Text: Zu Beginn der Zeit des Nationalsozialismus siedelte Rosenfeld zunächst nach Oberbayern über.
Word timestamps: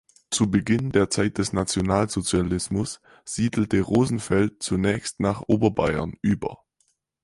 Zu 0.31 0.49
Beginn 0.49 0.89
der 0.91 1.11
Zeit 1.11 1.37
des 1.37 1.53
Nationalsozialismus 1.53 3.01
siedelte 3.23 3.81
Rosenfeld 3.81 4.63
zunächst 4.63 5.19
nach 5.19 5.43
Oberbayern 5.47 6.15
über. 6.23 6.63